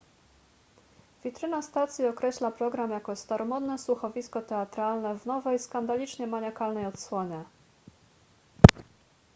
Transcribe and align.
witryna 1.23 1.61
stacji 1.61 2.05
określa 2.07 2.51
program 2.51 2.91
jako 2.91 3.15
staromodne 3.15 3.77
słuchowisko 3.79 4.41
teatralne 4.41 5.19
w 5.19 5.25
nowej 5.25 5.59
skandalicznie 5.59 6.27
maniakalnej 6.27 6.85
odsłonie 6.85 7.43